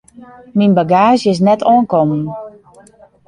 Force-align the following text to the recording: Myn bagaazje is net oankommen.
Myn 0.57 0.71
bagaazje 0.77 1.29
is 1.33 1.39
net 1.47 1.65
oankommen. 1.71 2.21